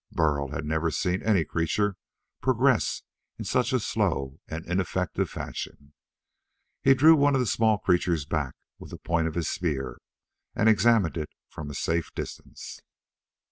[0.11, 1.95] Burl had never seen any creature
[2.41, 3.03] progress
[3.37, 5.93] in such a slow and ineffective fashion.
[6.81, 9.99] He drew one of the small creatures back with the point of his spear
[10.55, 12.79] and examined it from a safe distance.